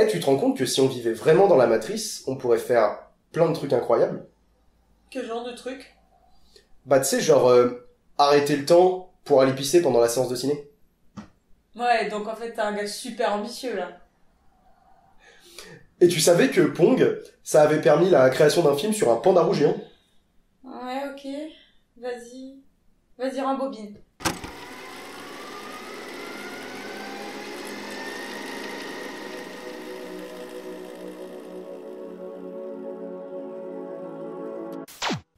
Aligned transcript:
Eh, 0.00 0.06
tu 0.06 0.20
te 0.20 0.26
rends 0.26 0.36
compte 0.36 0.56
que 0.56 0.64
si 0.64 0.80
on 0.80 0.86
vivait 0.86 1.12
vraiment 1.12 1.48
dans 1.48 1.56
la 1.56 1.66
matrice, 1.66 2.22
on 2.28 2.36
pourrait 2.36 2.58
faire 2.58 3.00
plein 3.32 3.48
de 3.48 3.54
trucs 3.54 3.72
incroyables? 3.72 4.24
Quel 5.10 5.26
genre 5.26 5.44
de 5.44 5.52
truc? 5.52 5.96
Bah, 6.86 7.00
tu 7.00 7.06
sais, 7.06 7.20
genre, 7.20 7.48
euh, 7.50 7.88
arrêter 8.16 8.54
le 8.54 8.64
temps 8.64 9.12
pour 9.24 9.42
aller 9.42 9.52
pisser 9.54 9.82
pendant 9.82 10.00
la 10.00 10.08
séance 10.08 10.28
de 10.28 10.36
ciné. 10.36 10.68
Ouais, 11.74 12.08
donc 12.08 12.28
en 12.28 12.36
fait, 12.36 12.52
t'es 12.52 12.60
un 12.60 12.74
gars 12.74 12.86
super 12.86 13.32
ambitieux 13.32 13.74
là. 13.74 14.00
Et 16.00 16.06
tu 16.06 16.20
savais 16.20 16.48
que 16.50 16.60
Pong, 16.60 17.18
ça 17.42 17.62
avait 17.62 17.80
permis 17.80 18.08
la 18.08 18.30
création 18.30 18.62
d'un 18.62 18.76
film 18.76 18.92
sur 18.92 19.10
un 19.10 19.16
panda 19.16 19.42
rouge 19.42 19.58
géant? 19.58 19.76
Ouais, 20.62 21.02
ok. 21.10 21.26
Vas-y. 21.96 22.62
Vas-y, 23.18 23.40
rembobine. 23.40 23.96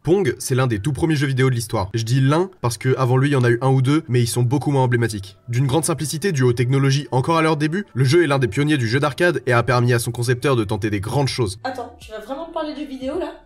Pong, 0.02 0.34
c'est 0.38 0.54
l'un 0.54 0.66
des 0.66 0.78
tout 0.78 0.94
premiers 0.94 1.14
jeux 1.14 1.26
vidéo 1.26 1.50
de 1.50 1.54
l'histoire. 1.54 1.90
Je 1.92 2.04
dis 2.04 2.22
l'un 2.22 2.48
parce 2.62 2.78
que 2.78 2.96
avant 2.96 3.18
lui, 3.18 3.28
il 3.28 3.32
y 3.32 3.36
en 3.36 3.44
a 3.44 3.50
eu 3.50 3.58
un 3.60 3.68
ou 3.68 3.82
deux, 3.82 4.02
mais 4.08 4.22
ils 4.22 4.26
sont 4.26 4.42
beaucoup 4.42 4.70
moins 4.70 4.84
emblématiques. 4.84 5.36
D'une 5.48 5.66
grande 5.66 5.84
simplicité 5.84 6.32
due 6.32 6.42
aux 6.42 6.54
technologies 6.54 7.06
encore 7.10 7.36
à 7.36 7.42
leur 7.42 7.58
début, 7.58 7.84
le 7.92 8.04
jeu 8.04 8.24
est 8.24 8.26
l'un 8.26 8.38
des 8.38 8.48
pionniers 8.48 8.78
du 8.78 8.88
jeu 8.88 8.98
d'arcade 8.98 9.42
et 9.44 9.52
a 9.52 9.62
permis 9.62 9.92
à 9.92 9.98
son 9.98 10.10
concepteur 10.10 10.56
de 10.56 10.64
tenter 10.64 10.88
des 10.88 11.00
grandes 11.00 11.28
choses. 11.28 11.60
Attends, 11.64 11.94
tu 12.00 12.10
vas 12.12 12.20
vraiment 12.20 12.48
me 12.48 12.54
parler 12.54 12.72
du 12.72 12.86
vidéo 12.86 13.18
là? 13.18 13.42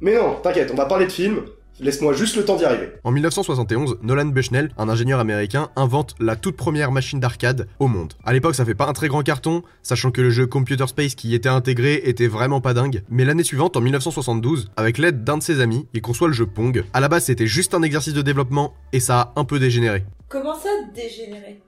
Mais 0.00 0.14
non, 0.14 0.36
t'inquiète, 0.40 0.70
on 0.72 0.76
va 0.76 0.86
parler 0.86 1.06
de 1.06 1.12
film. 1.12 1.40
Laisse-moi 1.78 2.14
juste 2.14 2.36
le 2.36 2.44
temps 2.44 2.56
d'y 2.56 2.64
arriver. 2.64 2.88
En 3.04 3.10
1971, 3.10 3.98
Nolan 4.00 4.26
Bushnell, 4.26 4.70
un 4.78 4.88
ingénieur 4.88 5.20
américain, 5.20 5.68
invente 5.76 6.14
la 6.18 6.34
toute 6.34 6.56
première 6.56 6.90
machine 6.90 7.20
d'arcade 7.20 7.68
au 7.78 7.86
monde. 7.86 8.14
À 8.24 8.32
l'époque, 8.32 8.54
ça 8.54 8.64
fait 8.64 8.74
pas 8.74 8.86
un 8.86 8.94
très 8.94 9.08
grand 9.08 9.22
carton, 9.22 9.62
sachant 9.82 10.10
que 10.10 10.22
le 10.22 10.30
jeu 10.30 10.46
Computer 10.46 10.86
Space 10.86 11.14
qui 11.14 11.28
y 11.28 11.34
était 11.34 11.50
intégré 11.50 12.00
était 12.04 12.28
vraiment 12.28 12.62
pas 12.62 12.72
dingue. 12.72 13.02
Mais 13.10 13.26
l'année 13.26 13.42
suivante, 13.42 13.76
en 13.76 13.82
1972, 13.82 14.70
avec 14.78 14.96
l'aide 14.96 15.22
d'un 15.22 15.36
de 15.36 15.42
ses 15.42 15.60
amis, 15.60 15.86
il 15.92 16.00
conçoit 16.00 16.28
le 16.28 16.34
jeu 16.34 16.46
Pong. 16.46 16.82
À 16.94 17.00
la 17.00 17.08
base, 17.08 17.24
c'était 17.24 17.46
juste 17.46 17.74
un 17.74 17.82
exercice 17.82 18.14
de 18.14 18.22
développement 18.22 18.72
et 18.94 19.00
ça 19.00 19.20
a 19.20 19.32
un 19.36 19.44
peu 19.44 19.58
dégénéré. 19.58 20.04
Comment 20.28 20.54
ça 20.54 20.70
dégénérer 20.94 21.60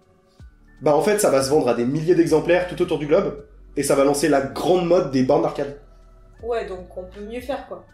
Bah, 0.80 0.96
en 0.96 1.02
fait, 1.02 1.18
ça 1.18 1.30
va 1.30 1.42
se 1.42 1.50
vendre 1.50 1.68
à 1.68 1.74
des 1.74 1.84
milliers 1.84 2.14
d'exemplaires 2.14 2.66
tout 2.66 2.80
autour 2.80 2.98
du 2.98 3.06
globe, 3.06 3.44
et 3.76 3.82
ça 3.82 3.94
va 3.94 4.04
lancer 4.04 4.30
la 4.30 4.40
grande 4.40 4.88
mode 4.88 5.10
des 5.10 5.22
bornes 5.22 5.42
d'arcade. 5.42 5.76
Ouais, 6.42 6.66
donc 6.66 6.96
on 6.96 7.04
peut 7.04 7.24
mieux 7.30 7.40
faire 7.40 7.66
quoi. 7.68 7.84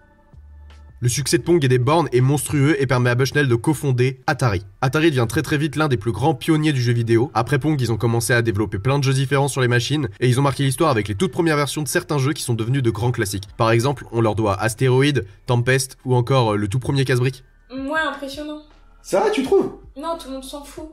Le 1.04 1.10
succès 1.10 1.36
de 1.36 1.42
Pong 1.42 1.62
et 1.62 1.68
des 1.68 1.76
bornes 1.76 2.08
est 2.12 2.22
monstrueux 2.22 2.80
et 2.80 2.86
permet 2.86 3.10
à 3.10 3.14
Bushnell 3.14 3.46
de 3.46 3.54
cofonder 3.56 4.22
Atari. 4.26 4.64
Atari 4.80 5.10
devient 5.10 5.26
très 5.28 5.42
très 5.42 5.58
vite 5.58 5.76
l'un 5.76 5.88
des 5.88 5.98
plus 5.98 6.12
grands 6.12 6.34
pionniers 6.34 6.72
du 6.72 6.80
jeu 6.80 6.94
vidéo. 6.94 7.30
Après 7.34 7.58
Pong, 7.58 7.78
ils 7.78 7.92
ont 7.92 7.98
commencé 7.98 8.32
à 8.32 8.40
développer 8.40 8.78
plein 8.78 8.98
de 8.98 9.04
jeux 9.04 9.12
différents 9.12 9.48
sur 9.48 9.60
les 9.60 9.68
machines 9.68 10.08
et 10.18 10.30
ils 10.30 10.40
ont 10.40 10.42
marqué 10.42 10.62
l'histoire 10.62 10.88
avec 10.88 11.08
les 11.08 11.14
toutes 11.14 11.30
premières 11.30 11.58
versions 11.58 11.82
de 11.82 11.88
certains 11.88 12.16
jeux 12.16 12.32
qui 12.32 12.42
sont 12.42 12.54
devenus 12.54 12.82
de 12.82 12.88
grands 12.88 13.10
classiques. 13.10 13.48
Par 13.58 13.70
exemple, 13.70 14.06
on 14.12 14.22
leur 14.22 14.34
doit 14.34 14.58
Asteroid, 14.58 15.20
Tempest 15.44 15.98
ou 16.06 16.14
encore 16.14 16.54
euh, 16.54 16.56
le 16.56 16.68
tout 16.68 16.78
premier 16.78 17.04
casse-brique. 17.04 17.44
Ouais, 17.70 18.00
impressionnant. 18.00 18.62
C'est 19.02 19.18
vrai, 19.18 19.30
tu 19.30 19.42
trouves? 19.42 19.72
Non, 19.98 20.16
tout 20.18 20.28
le 20.28 20.32
monde 20.36 20.44
s'en 20.44 20.64
fout. 20.64 20.88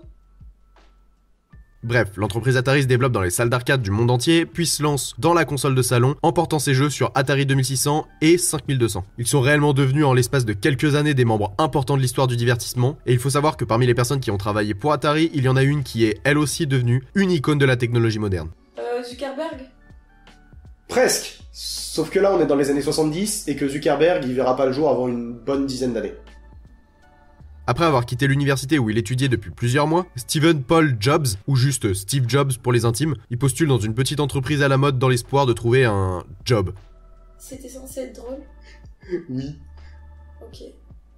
Bref, 1.84 2.10
l'entreprise 2.16 2.58
Atari 2.58 2.84
se 2.84 2.88
développe 2.88 3.12
dans 3.12 3.22
les 3.22 3.32
salles 3.32 3.50
d'arcade 3.50 3.82
du 3.82 3.90
monde 3.90 4.12
entier, 4.12 4.46
puis 4.46 4.68
se 4.68 4.84
lance 4.84 5.16
dans 5.18 5.34
la 5.34 5.46
console 5.46 5.74
de 5.74 5.82
salon 5.82 6.16
en 6.22 6.32
portant 6.32 6.60
ses 6.60 6.76
jeux 6.76 6.92
sur 6.92 7.12
Atari 7.16 7.48
2600 7.48 8.08
et 8.22 8.38
5200. 8.38 9.04
Ils 9.18 9.26
sont 9.26 9.42
réellement 9.42 9.74
devenus 9.74 10.06
en 10.06 10.14
l'espace 10.14 10.46
de 10.46 10.54
quelques 10.54 10.94
années 10.96 11.16
des 11.16 11.26
membres 11.26 11.56
importants 11.58 11.98
de 11.98 12.02
l'histoire 12.02 12.28
du 12.28 12.38
divertissement, 12.38 12.98
et 13.08 13.14
il 13.14 13.20
faut 13.20 13.32
savoir 13.32 13.58
que 13.58 13.66
parmi 13.66 13.88
les 13.88 13.96
personnes 13.96 14.20
qui 14.20 14.30
ont 14.30 14.38
travaillé 14.38 14.76
pour 14.76 14.94
Atari, 14.94 15.32
il 15.34 15.44
y 15.44 15.50
en 15.50 15.56
a 15.56 15.64
une 15.64 15.82
qui 15.82 16.06
est 16.06 16.20
elle 16.24 16.38
aussi 16.38 16.68
devenue 16.68 17.04
une 17.16 17.32
icône 17.32 17.58
de 17.58 17.66
la 17.66 17.78
technologie 17.78 18.20
moderne. 18.20 18.50
Euh, 18.78 19.04
Zuckerberg? 19.04 19.66
Presque 20.88 21.42
Sauf 21.52 22.10
que 22.10 22.20
là, 22.20 22.34
on 22.34 22.40
est 22.40 22.46
dans 22.46 22.56
les 22.56 22.70
années 22.70 22.82
70, 22.82 23.50
et 23.50 23.58
que 23.58 23.68
Zuckerberg, 23.68 24.24
il 24.24 24.34
verra 24.34 24.56
pas 24.56 24.66
le 24.66 24.72
jour 24.72 24.90
avant 24.90 25.10
une 25.10 25.34
bonne 25.34 25.66
dizaine 25.66 25.94
d'années. 25.94 26.14
Après 27.68 27.86
avoir 27.86 28.06
quitté 28.06 28.28
l'université 28.28 28.80
où 28.80 28.90
il 28.90 28.98
étudiait 28.98 29.30
depuis 29.30 29.52
plusieurs 29.52 29.88
mois, 29.88 30.08
Steven 30.16 30.64
Paul 30.64 30.98
Jobs, 31.00 31.28
ou 31.48 31.56
juste 31.56 31.94
Steve 31.94 32.26
Jobs 32.28 32.54
pour 32.58 32.74
les 32.74 32.86
intimes, 32.86 33.16
il 33.30 33.38
postule 33.38 33.68
dans 33.68 33.78
une 33.78 33.94
petite 33.94 34.20
entreprise 34.20 34.64
à 34.64 34.68
la 34.68 34.78
mode 34.78 34.98
dans 34.98 35.10
l'espoir 35.10 35.46
de 35.46 35.54
trouver 35.54 35.86
un 35.86 36.24
job. 36.44 36.74
C'était 37.38 37.70
censé 37.70 38.02
être 38.02 38.16
drôle? 38.16 38.40
Oui. 39.30 39.60
Ok. 40.42 40.64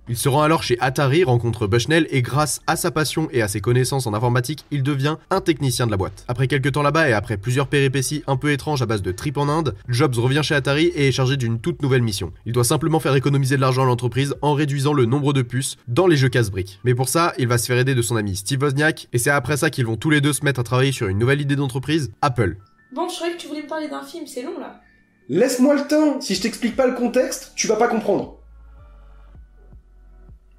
Il 0.10 0.18
se 0.18 0.28
rend 0.28 0.42
alors 0.42 0.64
chez 0.64 0.78
Atari, 0.82 1.24
rencontre 1.24 1.66
Bushnell 1.66 2.08
et 2.10 2.22
grâce 2.22 2.60
à 2.68 2.76
sa 2.76 2.92
passion 2.92 3.30
et 3.32 3.42
à 3.42 3.48
ses 3.48 3.62
connaissances 3.62 4.06
en 4.06 4.14
informatique, 4.14 4.66
il 4.70 4.84
devient 4.84 5.16
un 5.30 5.40
technicien 5.40 5.86
de 5.86 5.92
la 5.92 5.98
boîte. 5.98 6.26
Après 6.28 6.48
quelques 6.48 6.74
temps 6.74 6.82
là-bas 6.82 7.08
et 7.08 7.14
après 7.14 7.38
plusieurs 7.38 7.68
péripéties 7.68 8.22
un 8.28 8.36
peu 8.36 8.52
étranges 8.52 8.82
à 8.82 8.86
base 8.86 9.02
de 9.02 9.14
trip 9.14 9.38
en 9.38 9.48
Inde, 9.48 9.76
Jobs 9.88 10.16
revient 10.16 10.42
chez 10.44 10.56
Atari 10.56 10.88
et 10.88 11.08
est 11.08 11.14
chargé 11.14 11.38
d'une 11.38 11.58
toute 11.58 11.82
nouvelle 11.82 12.02
mission. 12.02 12.34
Il 12.46 12.52
doit 12.52 12.66
simplement 12.66 13.00
faire 13.00 13.16
économiser 13.16 13.56
de 13.56 13.62
l'argent 13.62 13.84
à 13.84 13.86
l'entreprise 13.86 14.36
en 14.42 14.54
réduisant 14.54 14.92
le 14.92 15.06
nombre 15.06 15.32
de 15.32 15.42
puces 15.42 15.78
dans 15.88 16.08
les 16.08 16.18
jeux 16.18 16.28
casse-briques. 16.28 16.82
Mais 16.84 16.96
pour 16.96 17.08
ça, 17.08 17.32
il 17.38 17.48
va 17.48 17.58
se 17.58 17.68
faire 17.68 17.78
aider 17.78 17.96
de 17.96 18.02
son 18.02 18.18
ami 18.18 18.36
Steve 18.36 18.62
Wozniak 18.62 19.08
et 19.14 19.18
c'est 19.18 19.30
après 19.30 19.56
ça 19.56 19.70
qu'ils 19.70 19.86
vont 19.86 19.96
tous 19.96 20.10
les 20.10 20.20
deux 20.20 20.34
se 20.34 20.44
mettre 20.44 20.60
à 20.60 20.64
travailler 20.64 20.92
sur 20.92 21.08
une 21.08 21.18
nouvelle 21.18 21.40
idée 21.40 21.56
d'entreprise, 21.56 22.12
Apple. 22.22 22.58
Bon, 22.94 23.08
je 23.08 23.16
croyais 23.16 23.36
que 23.36 23.42
tu 23.42 23.48
voulais 23.48 23.64
me 23.64 23.70
parler 23.70 23.88
d'un 23.88 24.04
film, 24.04 24.28
c'est 24.28 24.44
long 24.44 24.60
là. 24.60 24.82
Laisse-moi 25.30 25.76
le 25.76 25.88
temps 25.88 26.20
Si 26.20 26.36
je 26.36 26.42
t'explique 26.42 26.76
pas 26.76 26.88
le 26.88 26.96
contexte, 26.96 27.54
tu 27.56 27.68
vas 27.68 27.78
pas 27.78 27.88
comprendre. 27.88 28.43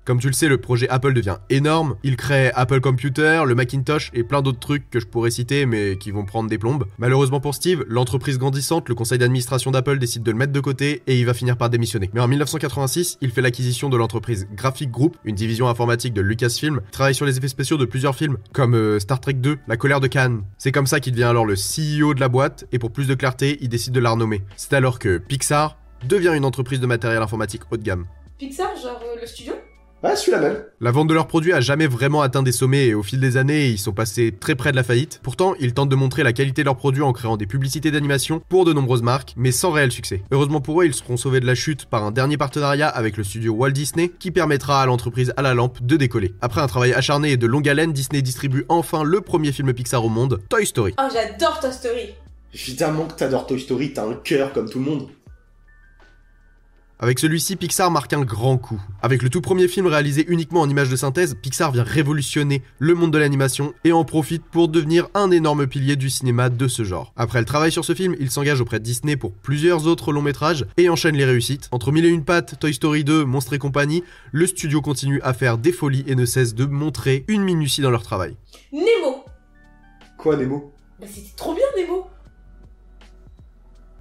Comme 0.05 0.21
tu 0.21 0.27
le 0.27 0.35
sais, 0.35 0.49
le 0.49 0.59
projet 0.59 0.87
Apple 0.91 1.15
devient 1.15 1.39
énorme. 1.49 1.97
Il 2.03 2.17
crée 2.17 2.51
Apple 2.55 2.81
Computer, 2.81 3.45
le 3.47 3.55
Macintosh 3.55 4.11
et 4.13 4.23
plein 4.23 4.43
d'autres 4.43 4.59
trucs 4.59 4.91
que 4.91 5.01
je 5.01 5.07
pourrais 5.07 5.31
citer 5.31 5.65
mais 5.65 5.97
qui 5.97 6.11
vont 6.11 6.27
prendre 6.27 6.51
des 6.51 6.59
plombes. 6.59 6.85
Malheureusement 6.99 7.41
pour 7.41 7.55
Steve, 7.55 7.87
l'entreprise 7.89 8.39
grandissante, 8.39 8.91
le 8.91 8.95
conseil 8.95 9.17
d'administration 9.17 9.71
d'Apple 9.71 9.99
décide 9.99 10.23
de 10.23 10.31
le 10.31 10.37
mettre 10.37 10.53
de 10.53 10.61
côté 10.61 11.03
et 11.07 11.19
il 11.19 11.25
va 11.25 11.33
finir 11.33 11.57
par 11.57 11.71
démissionner. 11.71 12.11
Mais 12.13 12.21
en 12.21 12.29
1986, 12.29 13.17
il 13.23 13.31
fait 13.31 13.41
l'acquisition 13.41 13.89
de 13.89 13.97
l'entreprise 13.97 14.47
Graphic 14.53 14.91
Group, 14.91 15.17
une 15.25 15.35
division 15.35 15.69
informatique 15.69 16.13
de 16.13 16.21
Lucasfilm, 16.21 16.83
travaille 16.93 17.15
sur 17.15 17.25
les 17.25 17.39
effets 17.39 17.49
spéciaux 17.49 17.79
de 17.79 17.87
plusieurs 17.87 18.15
films, 18.15 18.37
comme 18.53 18.75
euh, 18.75 19.01
Star 19.01 19.21
Trek 19.21 19.35
2, 19.35 19.57
La 19.69 19.79
colère 19.79 20.01
de 20.01 20.07
Khan. 20.07 20.41
C'est 20.59 20.71
comme 20.71 20.87
ça 20.87 21.01
qu'il 21.01 21.15
devient 21.15 21.25
alors 21.25 21.47
le 21.47 21.55
CEO 21.55 22.13
de 22.13 22.21
la 22.21 22.29
boîte 22.29 22.67
et 22.73 22.79
pour 22.79 22.91
plus 22.91 23.09
de 23.09 23.15
clarté, 23.15 23.57
il 23.63 23.71
décide 23.71 23.95
de 23.95 24.01
la 24.01 24.11
renommer. 24.11 24.43
C'est 24.57 24.75
alors 24.75 24.99
que 24.99 25.17
Pixar 25.17 25.79
devient 26.07 26.33
une 26.37 26.45
entreprise 26.45 26.81
de 26.81 26.87
matériel 26.87 27.23
informatique 27.23 27.63
haut 27.71 27.79
de 27.79 27.83
gamme. 27.83 28.05
Pixar, 28.39 28.77
genre 28.77 29.01
euh, 29.03 29.19
le 29.19 29.27
studio? 29.27 29.55
Ouais, 30.05 30.17
celui-là 30.17 30.41
même. 30.41 30.57
La 30.83 30.91
vente 30.91 31.09
de 31.09 31.15
leurs 31.15 31.27
produits 31.27 31.55
a 31.55 31.63
jamais 31.63 31.87
vraiment 31.87 32.21
atteint 32.21 32.43
des 32.43 32.53
sommets 32.53 32.89
et 32.89 32.95
au 32.95 33.03
fil 33.03 33.21
des 33.21 33.39
années, 33.39 33.69
ils 33.69 33.79
sont 33.79 33.95
passés 33.95 34.35
très 34.39 34.55
près 34.55 34.71
de 34.71 34.77
la 34.77 34.83
faillite. 34.83 35.19
Pourtant, 35.23 35.55
ils 35.59 35.73
tentent 35.73 35.89
de 35.89 35.97
montrer 35.97 36.23
la 36.23 36.35
qualité 36.35 36.61
de 36.61 36.67
leurs 36.67 36.77
produits 36.77 37.01
en 37.01 37.15
créant 37.15 37.39
des 37.39 37.47
publicités 37.47 37.91
d'animation 37.91 38.43
pour 38.51 38.67
de 38.67 38.75
nombreuses 38.75 39.01
marques, 39.01 39.33
mais 39.39 39.51
sans 39.51 39.71
réel 39.71 39.91
succès. 39.91 40.23
Heureusement 40.31 40.61
pour 40.61 40.83
eux, 40.83 40.85
ils 40.85 40.93
seront 40.93 41.17
sauvés 41.17 41.41
de 41.41 41.47
la 41.47 41.55
chute 41.55 41.87
par 41.87 42.05
un 42.05 42.11
dernier 42.11 42.37
partenariat 42.37 42.89
avec 42.89 43.17
le 43.17 43.25
studio 43.25 43.55
Walt 43.55 43.71
Disney 43.71 44.11
qui 44.11 44.31
permettra 44.31 44.83
à 44.83 44.85
l'entreprise 44.85 45.33
à 45.39 45.43
la 45.43 45.55
lampe 45.55 45.83
de 45.83 45.97
décoller. 45.97 46.35
Après 46.43 46.61
un 46.61 46.67
travail 46.67 46.93
acharné 46.93 47.33
et 47.33 47.37
de 47.39 47.47
longue 47.47 47.67
haleine, 47.67 47.95
Disney 47.95 48.21
distribue 48.21 48.67
enfin 48.69 49.05
le 49.05 49.23
premier 49.23 49.53
film 49.53 49.73
Pixar 49.73 50.05
au 50.05 50.11
monde, 50.11 50.43
Toy 50.51 50.67
Story. 50.67 50.95
Oh, 50.99 51.09
j'adore 51.11 51.61
Toy 51.61 51.73
Story 51.73 52.15
Évidemment 52.53 53.07
que 53.07 53.15
t'adores 53.15 53.47
Toy 53.47 53.59
Story, 53.59 53.95
t'as 53.95 54.07
un 54.07 54.17
cœur 54.17 54.53
comme 54.53 54.69
tout 54.69 54.81
le 54.81 54.85
monde. 54.85 55.09
Avec 57.01 57.19
celui-ci, 57.19 57.57
Pixar 57.57 57.91
marque 57.91 58.13
un 58.13 58.23
grand 58.23 58.57
coup. 58.57 58.81
Avec 59.03 59.23
le 59.23 59.29
tout 59.29 59.41
premier 59.41 59.67
film 59.67 59.87
réalisé 59.87 60.25
uniquement 60.29 60.61
en 60.61 60.71
images 60.71 60.89
de 60.89 60.97
synthèse, 60.97 61.35
Pixar 61.43 61.73
vient 61.73 61.83
révolutionner 61.83 62.63
le 62.79 62.95
monde 62.95 63.13
de 63.13 63.19
l'animation 63.19 63.75
et 63.83 63.91
en 63.91 64.05
profite 64.05 64.45
pour 64.45 64.69
devenir 64.69 65.09
un 65.13 65.33
énorme 65.33 65.67
pilier 65.67 65.97
du 65.97 66.09
cinéma 66.09 66.51
de 66.51 66.69
ce 66.69 66.85
genre. 66.85 67.13
Après 67.17 67.41
le 67.41 67.47
travail 67.47 67.73
sur 67.73 67.85
ce 67.85 67.95
film, 67.95 68.15
il 68.21 68.31
s'engage 68.31 68.61
auprès 68.61 68.79
de 68.79 68.85
Disney 68.85 69.17
pour 69.17 69.33
plusieurs 69.33 69.89
autres 69.89 70.13
longs 70.13 70.23
métrages 70.23 70.67
et 70.77 70.89
enchaîne 70.89 71.17
les 71.17 71.25
réussites. 71.25 71.69
Entre 71.73 71.91
Mille 71.91 72.07
et 72.07 72.11
une 72.11 72.25
pattes, 72.25 72.61
Toy 72.61 72.73
Story 72.73 73.03
2, 73.03 73.25
Monstres 73.25 73.55
et 73.55 73.59
compagnie, 73.59 74.05
le 74.31 74.47
studio 74.47 74.81
continue 74.81 75.21
à 75.23 75.35
faire 75.35 75.59
des 75.59 75.73
folies 75.73 76.05
et 76.07 76.15
ne 76.15 76.25
cesse 76.25 76.55
de 76.55 76.65
montrer 76.65 77.25
une 77.27 77.43
minutie 77.43 77.81
dans 77.81 77.91
leur 77.91 78.05
travail. 78.05 78.37
Nemo 78.73 79.25
Quoi, 80.17 80.37
Nemo? 80.37 80.73
Bah 81.01 81.07
c'était 81.13 81.35
trop 81.37 81.55
bien 81.55 81.65
Nemo 81.77 82.07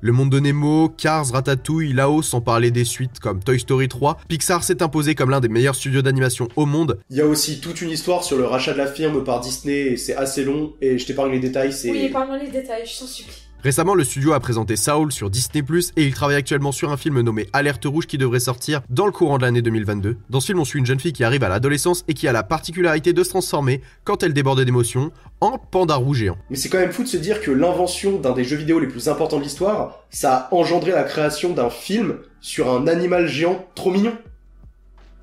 Le 0.06 0.12
monde 0.12 0.32
de 0.32 0.42
Nemo, 0.42 0.90
Cars, 0.90 1.32
Ratatouille, 1.32 1.94
Lao, 1.94 2.22
sans 2.22 2.42
parler 2.42 2.72
des 2.72 2.84
suites 2.84 3.22
comme 3.22 3.42
Toy 3.42 3.58
Story 3.58 3.88
3, 3.88 4.20
Pixar 4.28 4.62
s'est 4.62 4.84
imposé 4.84 5.16
comme 5.16 5.30
l'un 5.30 5.40
des 5.40 5.48
meilleurs 5.48 5.76
studios 5.76 6.02
d'animation 6.02 6.50
au 6.58 6.66
monde. 6.66 7.00
Il 7.10 7.16
y 7.16 7.22
a 7.22 7.26
aussi 7.26 7.62
toute 7.62 7.80
une 7.80 7.90
histoire 7.90 8.26
sur 8.26 8.38
le 8.38 8.44
rachat 8.44 8.74
de 8.74 8.80
la 8.80 8.88
firme 8.88 9.24
par 9.24 9.40
Disney, 9.40 9.94
et 9.94 9.96
c'est 9.96 10.18
assez 10.18 10.44
long, 10.44 10.74
et 10.82 10.98
je 10.98 11.06
t'épargne 11.06 11.32
les 11.32 11.40
détails, 11.40 11.72
c'est... 11.72 11.90
Oui, 11.90 12.00
épargne-moi 12.00 12.38
les 12.38 12.52
détails, 12.52 12.84
je 12.86 13.00
t'en 13.00 13.06
supplie. 13.06 13.48
Récemment, 13.63 13.95
le 13.95 14.04
studio 14.04 14.33
a 14.33 14.42
présenté 14.42 14.75
Saul 14.75 15.13
sur 15.13 15.30
Disney+, 15.30 15.63
et 15.95 16.04
il 16.04 16.13
travaille 16.13 16.36
actuellement 16.36 16.74
sur 16.74 16.92
un 16.92 16.98
film 16.98 17.21
nommé 17.21 17.48
Alerte 17.54 17.86
Rouge 17.86 18.07
qui 18.07 18.18
devrait 18.18 18.42
sortir 18.42 18.81
dans 18.89 19.06
le 19.06 19.13
courant 19.13 19.38
de 19.38 19.44
l'année 19.44 19.62
2022. 19.62 20.18
Dans 20.30 20.42
ce 20.42 20.48
film, 20.48 20.60
on 20.60 20.65
suit 20.65 20.80
une 20.80 20.86
jeune 20.86 21.00
fille 21.00 21.13
qui 21.13 21.24
arrive 21.24 21.45
à 21.45 21.48
l'adolescence 21.48 22.04
et 22.10 22.13
qui 22.13 22.27
a 22.27 22.33
la 22.33 22.44
particularité 22.44 23.13
de 23.13 23.24
se 23.24 23.30
transformer, 23.30 23.81
quand 24.04 24.21
elle 24.21 24.33
déborde 24.33 24.60
d'émotions, 24.60 25.13
en 25.39 25.57
panda 25.57 25.95
rouge 25.95 26.18
géant. 26.18 26.38
Mais 26.50 26.57
c'est 26.57 26.68
quand 26.68 26.77
même 26.77 26.92
fou 26.92 27.04
de 27.04 27.07
se 27.07 27.15
dire 27.15 27.39
que 27.39 27.51
l'invention 27.51 28.19
d'un 28.19 28.33
des 28.33 28.44
jeux 28.44 28.57
vidéo 28.57 28.80
les 28.80 28.88
plus 28.88 29.07
importants 29.07 29.38
de 29.38 29.44
l'histoire, 29.44 30.04
ça 30.09 30.36
a 30.36 30.54
engendré 30.54 30.92
la 30.92 31.04
création 31.04 31.54
d'un 31.54 31.69
film 31.69 32.18
sur 32.42 32.69
un 32.69 32.86
animal 32.86 33.27
géant 33.27 33.66
trop 33.75 33.92
mignon. 33.92 34.18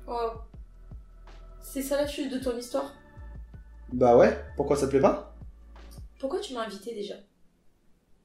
Wow. 0.07 0.15
C'est 1.61 1.83
ça 1.83 1.95
la 1.95 2.07
chute 2.07 2.33
de 2.33 2.39
ton 2.39 2.57
histoire? 2.57 2.91
Bah 3.93 4.17
ouais, 4.17 4.35
pourquoi 4.55 4.77
ça 4.77 4.87
te 4.87 4.91
plaît 4.91 4.99
pas? 4.99 5.35
Pourquoi 6.19 6.39
tu 6.39 6.55
m'as 6.55 6.65
invité 6.65 6.95
déjà? 6.95 7.13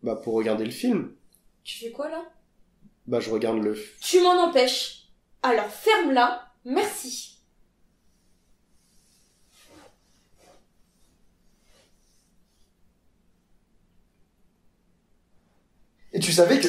Bah 0.07 0.15
pour 0.15 0.35
regarder 0.35 0.65
le 0.65 0.71
film. 0.71 1.17
Tu 1.65 1.79
fais 1.81 1.91
quoi 1.91 2.09
là? 2.09 2.25
Bah 3.09 3.19
je 3.19 3.29
regarde 3.29 3.59
le... 3.59 3.77
Tu 4.01 4.21
m'en 4.21 4.41
empêches. 4.41 5.09
Alors 5.43 5.67
ferme-la, 5.67 6.49
merci. 6.65 7.41
Et 16.13 16.21
tu 16.21 16.31
savais 16.31 16.61
que... 16.61 16.69